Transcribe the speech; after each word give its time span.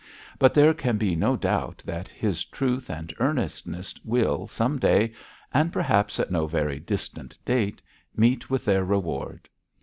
But 0.39 0.55
there 0.55 0.73
can 0.73 0.97
be 0.97 1.15
no 1.15 1.35
doubt 1.35 1.83
that 1.85 2.07
his 2.07 2.43
truth 2.43 2.89
and 2.89 3.13
earnestness 3.19 3.93
will, 4.03 4.47
some 4.47 4.79
day 4.79 5.13
and 5.53 5.71
perhaps 5.71 6.19
at 6.19 6.31
no 6.31 6.47
very 6.47 6.79
distant 6.79 7.37
date 7.45 7.83
meet 8.17 8.49
with 8.49 8.65
their 8.65 8.83
reward. 8.83 9.47